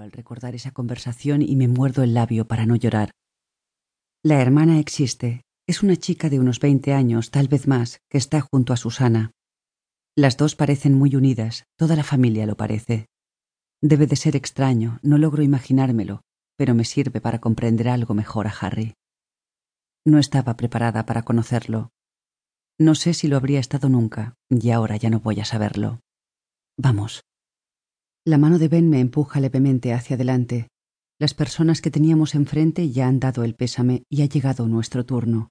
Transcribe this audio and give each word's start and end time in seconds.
Al 0.00 0.10
recordar 0.10 0.56
esa 0.56 0.72
conversación 0.72 1.40
y 1.40 1.54
me 1.54 1.68
muerdo 1.68 2.02
el 2.02 2.14
labio 2.14 2.48
para 2.48 2.66
no 2.66 2.74
llorar. 2.74 3.12
La 4.24 4.40
hermana 4.40 4.80
existe. 4.80 5.42
Es 5.68 5.82
una 5.82 5.96
chica 5.96 6.28
de 6.28 6.40
unos 6.40 6.58
veinte 6.58 6.92
años, 6.92 7.30
tal 7.30 7.46
vez 7.48 7.68
más, 7.68 8.00
que 8.10 8.18
está 8.18 8.40
junto 8.40 8.72
a 8.72 8.76
Susana. 8.76 9.30
Las 10.16 10.36
dos 10.36 10.56
parecen 10.56 10.94
muy 10.94 11.14
unidas, 11.14 11.64
toda 11.76 11.94
la 11.96 12.02
familia 12.02 12.44
lo 12.44 12.56
parece. 12.56 13.06
Debe 13.80 14.06
de 14.06 14.16
ser 14.16 14.34
extraño, 14.34 14.98
no 15.02 15.16
logro 15.16 15.42
imaginármelo, 15.42 16.22
pero 16.56 16.74
me 16.74 16.84
sirve 16.84 17.20
para 17.20 17.40
comprender 17.40 17.88
algo 17.88 18.14
mejor 18.14 18.46
a 18.46 18.54
Harry. 18.60 18.94
No 20.04 20.18
estaba 20.18 20.56
preparada 20.56 21.06
para 21.06 21.22
conocerlo. 21.22 21.90
No 22.78 22.94
sé 22.94 23.14
si 23.14 23.28
lo 23.28 23.36
habría 23.36 23.60
estado 23.60 23.88
nunca, 23.88 24.34
y 24.50 24.70
ahora 24.70 24.96
ya 24.96 25.10
no 25.10 25.20
voy 25.20 25.40
a 25.40 25.44
saberlo. 25.44 26.00
Vamos. 26.76 27.22
La 28.26 28.38
mano 28.38 28.58
de 28.58 28.68
Ben 28.68 28.88
me 28.88 29.00
empuja 29.00 29.38
levemente 29.38 29.92
hacia 29.92 30.16
adelante. 30.16 30.68
Las 31.20 31.34
personas 31.34 31.82
que 31.82 31.90
teníamos 31.90 32.34
enfrente 32.34 32.90
ya 32.90 33.06
han 33.06 33.20
dado 33.20 33.44
el 33.44 33.54
pésame 33.54 34.04
y 34.08 34.22
ha 34.22 34.26
llegado 34.26 34.66
nuestro 34.66 35.04
turno. 35.04 35.50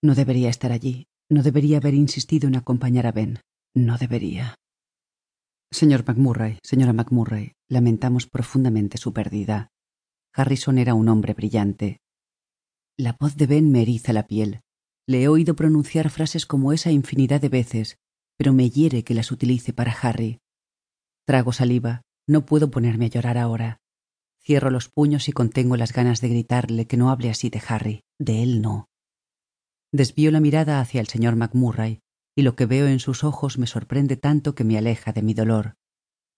No 0.00 0.14
debería 0.14 0.48
estar 0.48 0.70
allí, 0.70 1.08
no 1.28 1.42
debería 1.42 1.78
haber 1.78 1.94
insistido 1.94 2.46
en 2.46 2.54
acompañar 2.54 3.06
a 3.08 3.12
Ben, 3.12 3.40
no 3.74 3.98
debería. 3.98 4.54
Señor 5.72 6.04
McMurray, 6.06 6.58
señora 6.62 6.92
McMurray, 6.92 7.54
lamentamos 7.68 8.28
profundamente 8.28 8.96
su 8.96 9.12
pérdida. 9.12 9.70
Harrison 10.32 10.78
era 10.78 10.94
un 10.94 11.08
hombre 11.08 11.34
brillante. 11.34 11.98
La 12.96 13.16
voz 13.18 13.36
de 13.36 13.46
Ben 13.46 13.72
me 13.72 13.82
eriza 13.82 14.12
la 14.12 14.28
piel. 14.28 14.60
Le 15.08 15.22
he 15.22 15.28
oído 15.28 15.56
pronunciar 15.56 16.10
frases 16.10 16.46
como 16.46 16.72
esa 16.72 16.92
infinidad 16.92 17.40
de 17.40 17.48
veces, 17.48 17.96
pero 18.36 18.52
me 18.52 18.70
hiere 18.70 19.02
que 19.02 19.14
las 19.14 19.32
utilice 19.32 19.72
para 19.72 19.92
Harry. 19.92 20.41
Trago 21.24 21.52
saliva, 21.52 22.02
no 22.26 22.46
puedo 22.46 22.70
ponerme 22.70 23.06
a 23.06 23.08
llorar 23.08 23.38
ahora. 23.38 23.78
Cierro 24.40 24.70
los 24.70 24.88
puños 24.88 25.28
y 25.28 25.32
contengo 25.32 25.76
las 25.76 25.92
ganas 25.92 26.20
de 26.20 26.28
gritarle 26.28 26.86
que 26.86 26.96
no 26.96 27.10
hable 27.10 27.30
así 27.30 27.48
de 27.48 27.62
Harry, 27.68 28.02
de 28.18 28.42
él 28.42 28.60
no. 28.60 28.88
Desvío 29.92 30.30
la 30.30 30.40
mirada 30.40 30.80
hacia 30.80 31.00
el 31.00 31.06
señor 31.06 31.36
McMurray, 31.36 32.00
y 32.34 32.42
lo 32.42 32.56
que 32.56 32.66
veo 32.66 32.86
en 32.88 32.98
sus 32.98 33.24
ojos 33.24 33.58
me 33.58 33.66
sorprende 33.66 34.16
tanto 34.16 34.54
que 34.54 34.64
me 34.64 34.78
aleja 34.78 35.12
de 35.12 35.22
mi 35.22 35.34
dolor. 35.34 35.74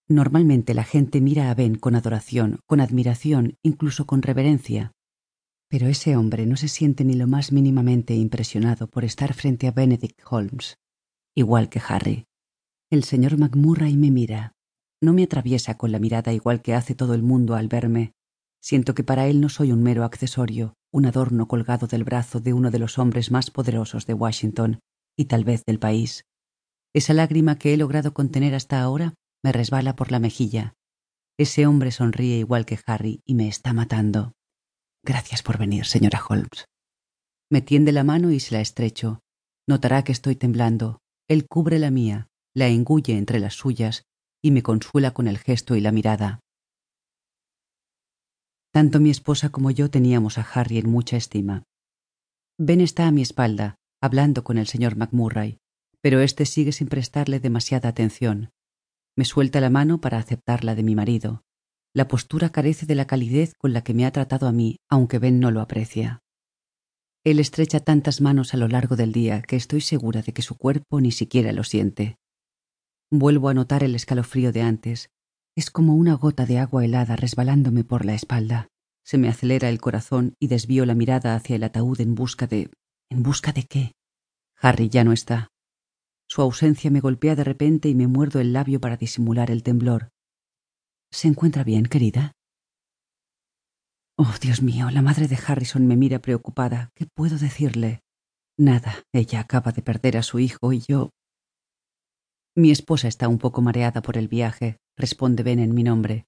Normalmente 0.07 0.75
la 0.75 0.85
gente 0.85 1.21
mira 1.23 1.51
a 1.51 1.55
Ben 1.55 1.77
con 1.77 1.95
adoración, 1.95 2.61
con 2.67 2.81
admiración, 2.81 3.57
incluso 3.63 4.07
con 4.07 4.21
reverencia. 4.21 4.93
Pero 5.69 5.87
ese 5.87 6.17
hombre 6.17 6.45
no 6.45 6.57
se 6.57 6.69
siente 6.69 7.05
ni 7.05 7.15
lo 7.15 7.27
más 7.27 7.53
mínimamente 7.53 8.15
impresionado 8.15 8.87
por 8.89 9.05
estar 9.05 9.33
frente 9.33 9.67
a 9.67 9.71
Benedict 9.71 10.21
Holmes, 10.29 10.77
igual 11.35 11.71
que 11.71 11.81
Harry. 11.89 12.27
El 12.91 13.05
señor 13.05 13.39
McMurray 13.39 13.97
me 13.97 14.11
mira. 14.11 14.54
No 15.05 15.13
me 15.13 15.25
atraviesa 15.25 15.77
con 15.77 15.93
la 15.93 15.99
mirada 15.99 16.33
igual 16.33 16.63
que 16.63 16.73
hace 16.73 16.95
todo 16.95 17.13
el 17.13 17.23
mundo 17.23 17.57
al 17.57 17.69
verme. 17.69 18.15
Siento 18.63 18.95
que 18.95 19.05
para 19.05 19.27
él 19.27 19.39
no 19.43 19.51
soy 19.51 19.71
un 19.71 19.83
mero 19.83 20.03
accesorio, 20.03 20.79
un 20.91 21.05
adorno 21.05 21.47
colgado 21.47 21.87
del 21.87 22.05
brazo 22.05 22.41
de 22.41 22.55
uno 22.55 22.71
de 22.71 22.79
los 22.79 22.99
hombres 22.99 23.31
más 23.31 23.51
poderosos 23.51 24.07
de 24.07 24.15
Washington, 24.15 24.81
y 25.15 25.27
tal 25.27 25.45
vez 25.45 25.63
del 25.67 25.79
país. 25.79 26.25
Esa 26.95 27.13
lágrima 27.13 27.59
que 27.59 27.75
he 27.75 27.77
logrado 27.77 28.15
contener 28.15 28.55
hasta 28.55 28.81
ahora 28.81 29.13
me 29.43 29.53
resbala 29.53 29.95
por 29.95 30.11
la 30.11 30.21
mejilla. 30.21 30.73
Ese 31.37 31.67
hombre 31.67 31.91
sonríe 31.91 32.39
igual 32.39 32.65
que 32.65 32.79
Harry 32.87 33.21
y 33.27 33.35
me 33.35 33.47
está 33.47 33.75
matando. 33.75 34.33
Gracias 35.05 35.43
por 35.43 35.59
venir, 35.59 35.85
señora 35.85 36.23
Holmes. 36.27 36.65
Me 37.51 37.61
tiende 37.61 37.93
la 37.93 38.05
mano 38.05 38.31
y 38.31 38.41
se 38.41 38.55
la 38.55 38.63
estrecho. 38.63 39.21
Notará 39.69 40.03
que 40.03 40.13
estoy 40.13 40.35
temblando. 40.35 41.03
Él 41.29 41.47
cubre 41.47 41.79
la 41.79 41.91
mía, 41.91 42.29
la 42.55 42.69
engulle 42.69 43.19
entre 43.19 43.39
las 43.39 43.53
suyas 43.53 44.07
y 44.45 44.51
me 44.51 44.63
consuela 44.63 45.13
con 45.13 45.27
el 45.27 45.39
gesto 45.39 45.75
y 45.75 45.81
la 45.81 45.91
mirada. 45.91 46.41
Tanto 48.71 49.01
mi 49.01 49.09
esposa 49.09 49.49
como 49.49 49.71
yo 49.71 49.89
teníamos 49.89 50.37
a 50.37 50.43
Harry 50.43 50.77
en 50.77 50.91
mucha 50.91 51.17
estima. 51.17 51.63
Ben 52.59 52.83
está 52.83 53.07
a 53.07 53.11
mi 53.11 53.23
espalda, 53.23 53.77
hablando 54.03 54.45
con 54.45 54.59
el 54.59 54.67
señor 54.67 54.97
McMurray, 54.97 55.57
pero 56.03 56.21
éste 56.21 56.45
sigue 56.45 56.73
sin 56.73 56.89
prestarle 56.89 57.41
demasiada 57.41 57.89
atención. 57.89 58.51
Me 59.17 59.25
suelta 59.25 59.63
la 59.63 59.71
mano 59.71 60.03
para 60.03 60.19
aceptarla 60.19 60.75
de 60.75 60.83
mi 60.83 60.95
marido. 60.95 61.41
La 61.95 62.07
postura 62.07 62.51
carece 62.51 62.85
de 62.85 62.97
la 62.97 63.07
calidez 63.07 63.55
con 63.57 63.73
la 63.73 63.83
que 63.83 63.95
me 63.95 64.05
ha 64.05 64.13
tratado 64.13 64.47
a 64.47 64.53
mí, 64.53 64.77
aunque 64.91 65.19
Ben 65.19 65.41
no 65.41 65.53
lo 65.53 65.63
aprecia. 65.63 66.21
Él 67.25 67.41
estrecha 67.41 67.81
tantas 67.81 68.21
manos 68.21 68.53
a 68.53 68.59
lo 68.59 68.69
largo 68.69 68.95
del 68.95 69.13
día 69.13 69.41
que 69.41 69.57
estoy 69.57 69.81
segura 69.81 70.21
de 70.21 70.35
que 70.35 70.43
su 70.43 70.59
cuerpo 70.59 71.01
ni 71.01 71.13
siquiera 71.13 71.53
lo 71.53 71.65
siente. 71.65 72.19
Vuelvo 73.11 73.49
a 73.49 73.55
notar 73.55 73.85
el 73.85 73.95
escalofrío 73.95 74.53
de 74.53 74.63
antes. 74.63 75.11
Es 75.57 75.71
como 75.71 75.95
una 75.95 76.15
gota 76.15 76.47
de 76.47 76.59
agua 76.59 76.85
helada 76.85 77.17
resbalándome 77.17 77.85
por 77.85 78.05
la 78.05 78.15
espalda. 78.15 78.69
Se 79.05 79.19
me 79.19 79.29
acelera 79.29 79.69
el 79.69 79.81
corazón 79.81 80.35
y 80.41 80.49
desvío 80.49 80.87
la 80.87 80.95
mirada 80.95 81.35
hacia 81.35 81.57
el 81.57 81.65
ataúd 81.65 82.01
en 82.01 82.15
busca 82.15 82.47
de 82.47 82.71
¿En 83.11 83.23
busca 83.23 83.53
de 83.53 83.65
qué? 83.65 83.93
Harry 84.61 84.89
ya 84.89 85.05
no 85.05 85.13
está. 85.13 85.49
Su 86.27 86.43
ausencia 86.43 86.91
me 86.91 87.01
golpea 87.01 87.37
de 87.37 87.45
repente 87.45 87.89
y 87.89 87.95
me 87.95 88.07
muerdo 88.07 88.41
el 88.41 88.53
labio 88.53 88.81
para 88.81 88.97
disimular 88.97 89.51
el 89.51 89.63
temblor. 89.63 90.09
¿Se 91.13 91.29
encuentra 91.29 91.63
bien, 91.65 91.85
querida? 91.85 92.33
Oh, 94.17 94.33
Dios 94.41 94.63
mío, 94.63 94.91
la 94.91 95.03
madre 95.03 95.29
de 95.29 95.39
Harrison 95.47 95.87
me 95.87 95.97
mira 95.97 96.19
preocupada. 96.19 96.91
¿Qué 96.95 97.07
puedo 97.07 97.39
decirle? 97.39 98.01
Nada, 98.57 99.03
ella 99.13 99.41
acaba 99.41 99.73
de 99.73 99.83
perder 99.83 100.17
a 100.17 100.23
su 100.23 100.39
hijo 100.39 100.73
y 100.73 100.83
yo... 100.89 101.11
Mi 102.57 102.71
esposa 102.71 103.09
está 103.09 103.27
un 103.29 103.39
poco 103.39 103.63
mareada 103.63 104.01
por 104.01 104.17
el 104.17 104.29
viaje, 104.29 104.79
responde 104.97 105.43
Ben 105.43 105.59
en 105.59 105.75
mi 105.75 105.83
nombre. 105.83 106.27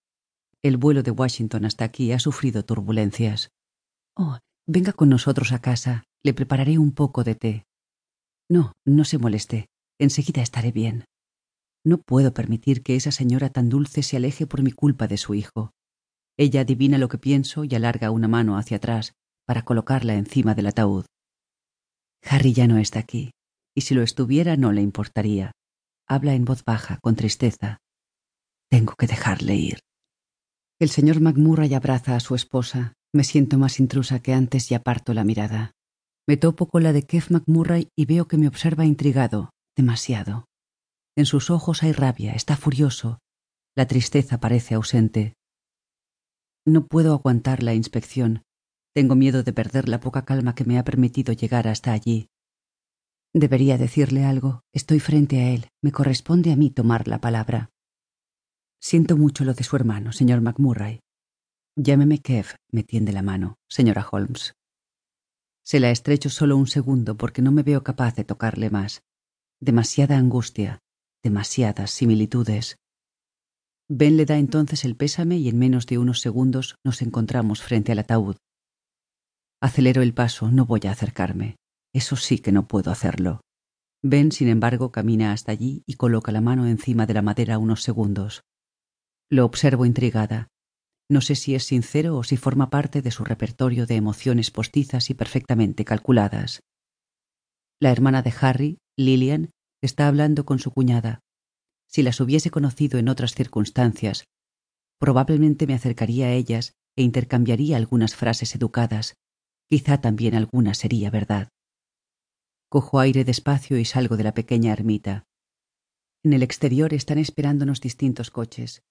El 0.61 0.77
vuelo 0.77 1.05
de 1.05 1.13
Washington 1.13 1.65
hasta 1.65 1.85
aquí 1.85 2.11
ha 2.11 2.19
sufrido 2.19 2.65
turbulencias. 2.65 3.53
Oh, 4.17 4.39
venga 4.67 4.93
con 4.93 5.09
nosotros 5.09 5.53
a 5.53 5.61
casa. 5.61 6.03
Le 6.25 6.35
prepararé 6.35 6.79
un 6.79 6.91
poco 6.91 7.23
de 7.23 7.37
té. 7.37 7.67
No, 8.49 8.73
no 8.85 9.05
se 9.05 9.19
moleste. 9.19 9.69
Enseguida 10.01 10.43
estaré 10.43 10.73
bien. 10.73 11.05
No 11.85 11.99
puedo 11.99 12.35
permitir 12.35 12.83
que 12.83 12.97
esa 12.97 13.13
señora 13.13 13.51
tan 13.51 13.69
dulce 13.69 14.03
se 14.03 14.17
aleje 14.17 14.49
por 14.49 14.63
mi 14.63 14.73
culpa 14.73 15.07
de 15.07 15.19
su 15.19 15.35
hijo. 15.35 15.71
Ella 16.37 16.63
adivina 16.63 16.99
lo 16.99 17.09
que 17.09 17.19
pienso 17.19 17.63
y 17.63 17.73
alarga 17.77 18.11
una 18.11 18.27
mano 18.27 18.59
hacia 18.59 18.79
atrás 18.79 19.15
para 19.47 19.65
colocarla 19.65 20.15
encima 20.15 20.57
del 20.57 20.67
ataúd. 20.67 21.05
Harry 22.25 22.53
ya 22.53 22.67
no 22.67 22.79
está 22.79 22.99
aquí, 22.99 23.31
y 23.77 23.83
si 23.83 23.95
lo 23.95 24.03
estuviera 24.03 24.57
no 24.57 24.73
le 24.73 24.83
importaría. 24.83 25.53
Habla 26.09 26.35
en 26.35 26.45
voz 26.45 26.65
baja, 26.65 26.99
con 27.03 27.17
tristeza. 27.17 27.79
Tengo 28.71 28.95
que 28.95 29.07
dejarle 29.07 29.57
ir. 29.57 29.81
El 30.79 30.91
señor 30.91 31.21
McMurray 31.21 31.75
abraza 31.75 32.15
a 32.15 32.21
su 32.21 32.35
esposa. 32.35 32.93
Me 33.13 33.25
siento 33.25 33.59
más 33.59 33.81
intrusa 33.81 34.21
que 34.21 34.35
antes 34.35 34.71
y 34.71 34.75
aparto 34.75 35.15
la 35.15 35.25
mirada. 35.25 35.73
Me 36.29 36.37
topo 36.37 36.69
con 36.69 36.83
la 36.83 36.93
de 36.93 37.05
Kev 37.05 37.31
McMurray 37.31 37.89
y 37.97 38.05
veo 38.05 38.29
que 38.29 38.37
me 38.37 38.47
observa 38.49 38.85
intrigado, 38.85 39.51
demasiado. 39.77 40.47
En 41.17 41.25
sus 41.25 41.51
ojos 41.51 41.83
hay 41.83 41.93
rabia, 41.93 42.33
está 42.33 42.57
furioso. 42.57 43.21
La 43.75 43.87
tristeza 43.87 44.39
parece 44.39 44.75
ausente. 44.75 45.35
No 46.67 46.87
puedo 46.87 47.15
aguantar 47.15 47.63
la 47.63 47.75
inspección. 47.75 48.43
Tengo 48.95 49.15
miedo 49.15 49.43
de 49.43 49.53
perder 49.53 49.89
la 49.89 50.01
poca 50.01 50.25
calma 50.25 50.55
que 50.55 50.65
me 50.65 50.79
ha 50.79 50.85
permitido 50.85 51.33
llegar 51.33 51.69
hasta 51.69 51.93
allí. 51.93 52.29
Debería 53.37 53.77
decirle 53.77 54.25
algo. 54.25 54.63
Estoy 54.73 54.99
frente 54.99 55.43
a 55.43 55.51
él. 55.51 55.69
Me 55.83 55.93
corresponde 55.93 56.53
a 56.53 56.57
mí 56.57 56.71
tomar 56.71 57.07
la 57.07 57.21
palabra. 57.21 57.69
Siento 58.81 59.19
mucho 59.19 59.45
lo 59.45 59.53
de 59.53 59.63
su 59.63 59.77
hermano, 59.77 60.13
señor 60.13 60.41
McMurray. 60.41 61.01
Llámeme 61.77 62.23
Kev, 62.23 62.47
me 62.73 62.83
tiende 62.83 63.13
la 63.13 63.21
mano, 63.21 63.59
señora 63.69 64.09
Holmes. 64.11 64.55
Se 65.63 65.81
la 65.81 65.91
estrecho 65.91 66.31
solo 66.31 66.57
un 66.57 66.67
segundo 66.67 67.19
porque 67.19 67.43
no 67.43 67.53
me 67.53 67.63
veo 67.63 67.85
capaz 67.85 68.15
de 68.15 68.25
tocarle 68.25 68.71
más. 68.71 69.03
Demasiada 69.61 70.17
angustia, 70.17 70.79
demasiadas 71.23 71.91
similitudes. 71.91 72.79
Ben 73.87 74.17
le 74.17 74.25
da 74.25 74.39
entonces 74.39 74.87
el 74.87 74.97
pésame 74.97 75.37
y 75.37 75.51
en 75.51 75.59
menos 75.59 75.85
de 75.85 75.99
unos 75.99 76.23
segundos 76.23 76.77
nos 76.87 77.03
encontramos 77.03 77.61
frente 77.61 77.93
al 77.93 77.99
ataúd. 77.99 78.37
Acelero 79.61 80.01
el 80.01 80.15
paso, 80.15 80.51
no 80.51 80.65
voy 80.65 80.81
a 80.87 80.93
acercarme. 80.93 81.59
Eso 81.97 82.15
sí 82.17 82.41
que 82.41 82.53
no 82.53 82.69
puedo 82.69 82.91
hacerlo. 82.91 83.41
Ben, 84.03 84.31
sin 84.31 84.49
embargo, 84.49 84.93
camina 84.93 85.33
hasta 85.33 85.53
allí 85.53 85.83
y 85.87 85.95
coloca 85.95 86.31
la 86.31 86.43
mano 86.43 86.67
encima 86.67 87.07
de 87.07 87.15
la 87.15 87.23
madera 87.23 87.57
unos 87.57 87.83
segundos. 87.83 88.43
Lo 89.31 89.47
observo 89.47 89.87
intrigada. 89.87 90.49
No 91.09 91.23
sé 91.23 91.37
si 91.37 91.55
es 91.55 91.65
sincero 91.65 92.19
o 92.19 92.23
si 92.23 92.37
forma 92.37 92.69
parte 92.69 93.01
de 93.01 93.11
su 93.11 93.25
repertorio 93.25 93.87
de 93.87 93.95
emociones 93.95 94.51
postizas 94.51 95.09
y 95.09 95.15
perfectamente 95.15 95.87
calculadas. 95.87 96.61
La 97.81 97.93
hermana 97.93 98.21
de 98.21 98.35
Harry, 98.43 98.79
Lillian, 98.99 99.53
está 99.81 100.07
hablando 100.07 100.45
con 100.45 100.59
su 100.59 100.73
cuñada. 100.73 101.21
Si 101.89 102.03
las 102.03 102.21
hubiese 102.21 102.51
conocido 102.51 102.99
en 102.99 103.09
otras 103.09 103.33
circunstancias, 103.33 104.27
probablemente 104.99 105.67
me 105.67 105.73
acercaría 105.73 106.27
a 106.27 106.33
ellas 106.33 106.75
e 106.95 107.03
intercambiaría 107.03 107.79
algunas 107.79 108.15
frases 108.15 108.55
educadas. 108.55 109.15
Quizá 109.67 110.03
también 110.03 110.35
alguna 110.35 110.75
sería 110.75 111.09
verdad. 111.09 111.49
Cojo 112.69 112.99
aire 112.99 113.25
despacio 113.25 113.79
y 113.79 113.85
salgo 113.85 114.17
de 114.17 114.25
la 114.25 114.35
pequeña 114.35 114.73
ermita. 114.73 115.29
En 116.25 116.33
el 116.33 116.43
exterior 116.43 116.93
están 116.93 117.19
esperándonos 117.19 117.81
distintos 117.81 118.31
coches. 118.33 118.83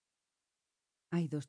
Hay 1.12 1.28
dos 1.28 1.48